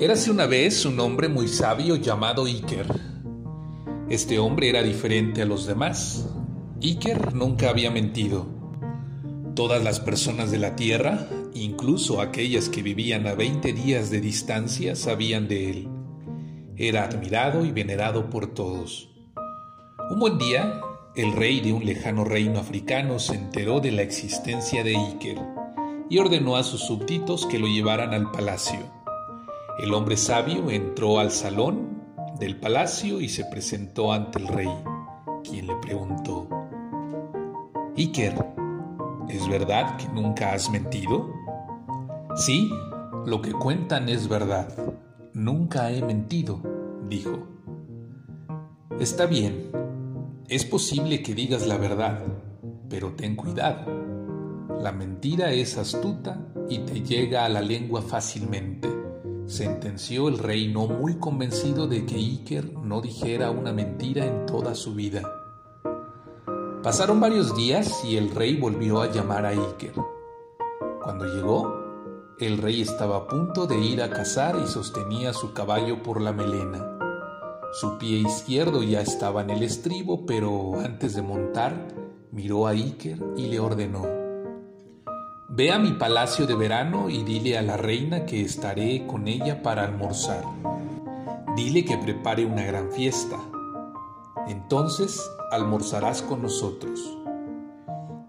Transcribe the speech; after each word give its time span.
Érase 0.00 0.30
una 0.30 0.46
vez 0.46 0.84
un 0.84 1.00
hombre 1.00 1.28
muy 1.28 1.48
sabio 1.48 1.96
llamado 1.96 2.44
Iker. 2.44 2.86
Este 4.08 4.38
hombre 4.38 4.68
era 4.68 4.80
diferente 4.80 5.42
a 5.42 5.44
los 5.44 5.66
demás. 5.66 6.24
Iker 6.80 7.34
nunca 7.34 7.70
había 7.70 7.90
mentido. 7.90 8.46
Todas 9.56 9.82
las 9.82 9.98
personas 9.98 10.52
de 10.52 10.58
la 10.58 10.76
tierra, 10.76 11.26
incluso 11.52 12.20
aquellas 12.20 12.68
que 12.68 12.80
vivían 12.80 13.26
a 13.26 13.34
20 13.34 13.72
días 13.72 14.08
de 14.10 14.20
distancia, 14.20 14.94
sabían 14.94 15.48
de 15.48 15.70
él. 15.70 15.88
Era 16.76 17.02
admirado 17.02 17.64
y 17.64 17.72
venerado 17.72 18.30
por 18.30 18.54
todos. 18.54 19.10
Un 20.12 20.20
buen 20.20 20.38
día, 20.38 20.80
el 21.16 21.32
rey 21.32 21.58
de 21.60 21.72
un 21.72 21.84
lejano 21.84 22.22
reino 22.22 22.60
africano 22.60 23.18
se 23.18 23.34
enteró 23.34 23.80
de 23.80 23.90
la 23.90 24.02
existencia 24.02 24.84
de 24.84 24.96
Iker 24.96 25.38
y 26.08 26.18
ordenó 26.18 26.54
a 26.54 26.62
sus 26.62 26.82
súbditos 26.82 27.46
que 27.46 27.58
lo 27.58 27.66
llevaran 27.66 28.14
al 28.14 28.30
palacio. 28.30 28.97
El 29.78 29.94
hombre 29.94 30.16
sabio 30.16 30.70
entró 30.70 31.20
al 31.20 31.30
salón 31.30 32.02
del 32.40 32.58
palacio 32.58 33.20
y 33.20 33.28
se 33.28 33.44
presentó 33.44 34.12
ante 34.12 34.40
el 34.40 34.48
rey, 34.48 34.70
quien 35.44 35.68
le 35.68 35.76
preguntó, 35.76 36.48
Iker, 37.96 38.34
¿es 39.28 39.48
verdad 39.48 39.96
que 39.96 40.08
nunca 40.08 40.52
has 40.52 40.68
mentido? 40.68 41.32
Sí, 42.34 42.68
lo 43.24 43.40
que 43.40 43.52
cuentan 43.52 44.08
es 44.08 44.28
verdad. 44.28 44.68
Nunca 45.32 45.92
he 45.92 46.02
mentido, 46.02 46.60
dijo. 47.08 47.38
Está 48.98 49.26
bien, 49.26 49.70
es 50.48 50.64
posible 50.64 51.22
que 51.22 51.34
digas 51.34 51.68
la 51.68 51.76
verdad, 51.76 52.20
pero 52.88 53.12
ten 53.12 53.36
cuidado. 53.36 53.86
La 54.80 54.90
mentira 54.90 55.52
es 55.52 55.78
astuta 55.78 56.52
y 56.68 56.80
te 56.80 57.00
llega 57.02 57.44
a 57.44 57.48
la 57.48 57.60
lengua 57.60 58.02
fácilmente 58.02 58.97
sentenció 59.48 60.28
el 60.28 60.36
rey 60.36 60.70
no 60.70 60.86
muy 60.86 61.18
convencido 61.18 61.86
de 61.86 62.04
que 62.04 62.16
Iker 62.16 62.74
no 62.74 63.00
dijera 63.00 63.50
una 63.50 63.72
mentira 63.72 64.26
en 64.26 64.44
toda 64.44 64.74
su 64.74 64.94
vida. 64.94 65.22
Pasaron 66.82 67.18
varios 67.18 67.56
días 67.56 68.04
y 68.04 68.18
el 68.18 68.30
rey 68.30 68.56
volvió 68.56 69.00
a 69.00 69.10
llamar 69.10 69.46
a 69.46 69.48
Iker. 69.48 69.94
Cuando 71.02 71.24
llegó, 71.24 72.34
el 72.38 72.58
rey 72.58 72.82
estaba 72.82 73.16
a 73.16 73.26
punto 73.26 73.66
de 73.66 73.78
ir 73.78 74.02
a 74.02 74.10
cazar 74.10 74.56
y 74.62 74.68
sostenía 74.68 75.32
su 75.32 75.54
caballo 75.54 76.02
por 76.02 76.20
la 76.20 76.32
melena. 76.32 76.98
Su 77.72 77.96
pie 77.96 78.18
izquierdo 78.18 78.82
ya 78.82 79.00
estaba 79.00 79.42
en 79.42 79.50
el 79.50 79.62
estribo, 79.62 80.26
pero 80.26 80.78
antes 80.78 81.14
de 81.14 81.22
montar, 81.22 81.88
miró 82.32 82.66
a 82.66 82.70
Iker 82.70 83.18
y 83.36 83.46
le 83.46 83.60
ordenó, 83.60 84.06
Ve 85.58 85.72
a 85.72 85.78
mi 85.80 85.90
palacio 85.90 86.46
de 86.46 86.54
verano 86.54 87.10
y 87.10 87.24
dile 87.24 87.58
a 87.58 87.62
la 87.62 87.76
reina 87.76 88.24
que 88.24 88.42
estaré 88.42 89.08
con 89.08 89.26
ella 89.26 89.60
para 89.60 89.82
almorzar. 89.82 90.44
Dile 91.56 91.84
que 91.84 91.98
prepare 91.98 92.46
una 92.46 92.62
gran 92.62 92.92
fiesta. 92.92 93.36
Entonces 94.46 95.20
almorzarás 95.50 96.22
con 96.22 96.42
nosotros. 96.42 97.00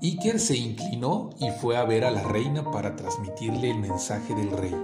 Iker 0.00 0.38
se 0.38 0.56
inclinó 0.56 1.30
y 1.40 1.50
fue 1.60 1.76
a 1.76 1.82
ver 1.82 2.04
a 2.04 2.12
la 2.12 2.22
reina 2.22 2.70
para 2.70 2.94
transmitirle 2.94 3.72
el 3.72 3.80
mensaje 3.80 4.32
del 4.32 4.52
rey. 4.52 4.76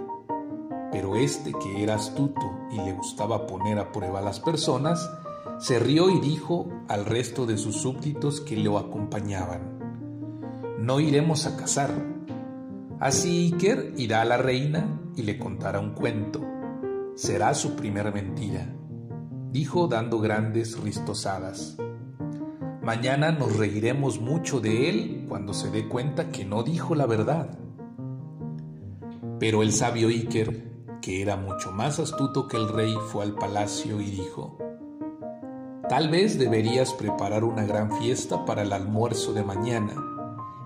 Pero 0.91 1.15
este, 1.15 1.53
que 1.53 1.85
era 1.85 1.95
astuto 1.95 2.59
y 2.73 2.79
le 2.79 2.93
gustaba 2.93 3.47
poner 3.47 3.79
a 3.79 3.93
prueba 3.93 4.19
a 4.19 4.23
las 4.23 4.41
personas, 4.41 5.09
se 5.61 5.79
rió 5.79 6.11
y 6.11 6.19
dijo 6.19 6.67
al 6.89 7.05
resto 7.05 7.47
de 7.47 7.57
sus 7.57 7.77
súbditos 7.77 8.41
que 8.41 8.57
lo 8.57 8.79
acompañaban, 8.79 9.79
No 10.81 10.99
iremos 10.99 11.47
a 11.47 11.57
cazar, 11.57 12.13
Así 13.03 13.51
Iker 13.53 13.95
irá 13.97 14.21
a 14.21 14.25
la 14.25 14.37
reina 14.37 15.01
y 15.17 15.23
le 15.23 15.37
contará 15.37 15.81
un 15.81 15.91
cuento. 15.91 16.41
Será 17.17 17.53
su 17.53 17.75
primera 17.75 18.13
mentira, 18.13 18.77
dijo 19.51 19.89
dando 19.89 20.21
grandes 20.21 20.79
ristosadas. 20.81 21.77
Mañana 22.81 23.33
nos 23.33 23.57
reiremos 23.57 24.21
mucho 24.21 24.61
de 24.61 24.89
él 24.89 25.27
cuando 25.29 25.53
se 25.53 25.73
dé 25.73 25.89
cuenta 25.89 26.31
que 26.31 26.45
no 26.45 26.63
dijo 26.63 26.95
la 26.95 27.07
verdad. 27.07 27.59
Pero 29.41 29.65
el 29.65 29.73
sabio 29.73 30.07
Iker, 30.07 30.63
que 31.01 31.23
era 31.23 31.37
mucho 31.37 31.73
más 31.73 31.99
astuto 31.99 32.47
que 32.47 32.57
el 32.57 32.69
rey, 32.69 32.95
fue 33.09 33.25
al 33.25 33.35
palacio 33.35 34.01
y 34.01 34.13
dijo, 34.13 34.59
Tal 35.89 36.09
vez 36.09 36.39
deberías 36.39 36.95
preparar 36.95 37.43
una 37.43 37.65
gran 37.65 37.91
fiesta 37.99 38.45
para 38.45 38.63
el 38.63 38.73
almuerzo 38.73 39.33
de 39.33 39.43
mañana, 39.43 39.97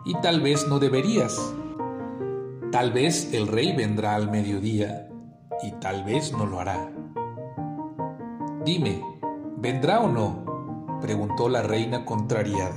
y 0.04 0.12
tal 0.20 0.42
vez 0.42 0.68
no 0.68 0.78
deberías, 0.78 1.54
Tal 2.76 2.92
vez 2.92 3.32
el 3.32 3.46
rey 3.46 3.74
vendrá 3.74 4.16
al 4.16 4.30
mediodía 4.30 5.08
y 5.62 5.70
tal 5.80 6.04
vez 6.04 6.32
no 6.32 6.44
lo 6.44 6.60
hará. 6.60 6.92
Dime, 8.66 9.02
¿vendrá 9.56 10.00
o 10.00 10.12
no? 10.12 10.98
preguntó 11.00 11.48
la 11.48 11.62
reina 11.62 12.04
contrariada. 12.04 12.76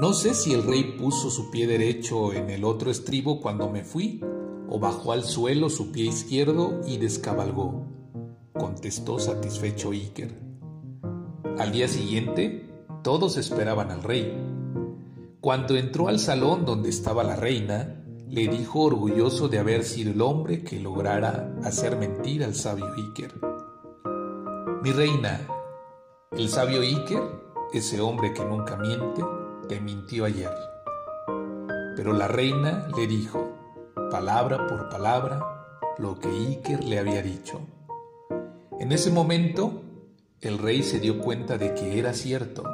No 0.00 0.12
sé 0.12 0.34
si 0.34 0.54
el 0.54 0.62
rey 0.62 0.96
puso 1.00 1.30
su 1.30 1.50
pie 1.50 1.66
derecho 1.66 2.32
en 2.32 2.48
el 2.48 2.62
otro 2.62 2.92
estribo 2.92 3.40
cuando 3.40 3.68
me 3.68 3.82
fui, 3.82 4.22
o 4.68 4.78
bajó 4.78 5.10
al 5.10 5.24
suelo 5.24 5.68
su 5.68 5.90
pie 5.90 6.04
izquierdo 6.04 6.80
y 6.86 6.98
descabalgó, 6.98 7.88
contestó 8.52 9.18
satisfecho 9.18 9.90
Iker. 9.90 10.32
Al 11.58 11.72
día 11.72 11.88
siguiente, 11.88 12.70
todos 13.02 13.36
esperaban 13.36 13.90
al 13.90 14.04
rey. 14.04 14.32
Cuando 15.40 15.76
entró 15.76 16.06
al 16.06 16.20
salón 16.20 16.64
donde 16.64 16.90
estaba 16.90 17.24
la 17.24 17.34
reina, 17.34 18.04
le 18.28 18.48
dijo 18.48 18.80
orgulloso 18.80 19.48
de 19.48 19.58
haber 19.58 19.84
sido 19.84 20.10
el 20.10 20.20
hombre 20.20 20.64
que 20.64 20.80
lograra 20.80 21.54
hacer 21.62 21.96
mentir 21.96 22.42
al 22.42 22.54
sabio 22.54 22.86
Iker. 22.86 23.32
Mi 24.82 24.90
reina, 24.92 25.40
el 26.32 26.48
sabio 26.48 26.80
Iker, 26.80 27.22
ese 27.72 28.00
hombre 28.00 28.32
que 28.34 28.44
nunca 28.44 28.76
miente, 28.76 29.24
te 29.68 29.80
mintió 29.80 30.24
ayer. 30.24 30.50
Pero 31.94 32.12
la 32.12 32.26
reina 32.26 32.88
le 32.96 33.06
dijo, 33.06 33.52
palabra 34.10 34.66
por 34.66 34.88
palabra, 34.88 35.40
lo 35.98 36.18
que 36.18 36.28
Iker 36.28 36.82
le 36.82 36.98
había 36.98 37.22
dicho. 37.22 37.60
En 38.80 38.90
ese 38.90 39.10
momento, 39.10 39.82
el 40.40 40.58
rey 40.58 40.82
se 40.82 40.98
dio 40.98 41.20
cuenta 41.20 41.58
de 41.58 41.74
que 41.74 41.98
era 41.98 42.12
cierto 42.12 42.64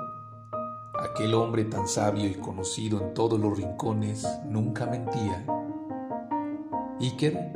Aquel 1.02 1.34
hombre 1.34 1.64
tan 1.64 1.88
sabio 1.88 2.28
y 2.28 2.34
conocido 2.34 3.00
en 3.00 3.12
todos 3.12 3.38
los 3.38 3.56
rincones 3.56 4.26
nunca 4.48 4.86
mentía. 4.86 5.44
Iker 7.00 7.52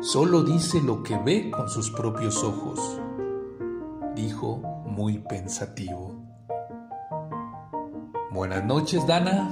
solo 0.00 0.44
dice 0.44 0.80
lo 0.80 1.02
que 1.02 1.18
ve 1.18 1.50
con 1.50 1.68
sus 1.68 1.90
propios 1.90 2.44
ojos, 2.44 3.00
dijo 4.14 4.58
muy 4.86 5.18
pensativo. 5.18 6.14
Buenas 8.30 8.64
noches, 8.64 9.04
Dana. 9.06 9.50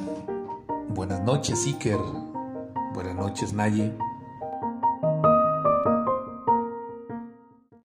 Buenas 0.91 1.21
noches, 1.23 1.67
Iker. 1.67 1.99
Buenas 2.95 3.17
noches, 3.17 3.53
Naye. 3.53 3.93